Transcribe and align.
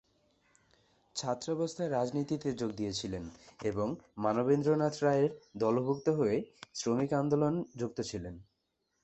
ছাত্রাবস্থায় 1.15 1.89
রাজনীতিতে 1.89 2.49
যোগ 2.53 2.71
দিয়েছিলেন 2.75 3.23
এবং 3.63 3.87
মানবেন্দ্রনাথ 4.17 4.95
রায়ের 5.03 5.31
দলভুক্ত 5.55 6.07
হয়ে 6.19 6.37
শ্রমিক 6.75 7.11
আন্দোলন 7.13 7.53
যুক্ত 7.79 7.97
ছিলেন। 8.01 8.35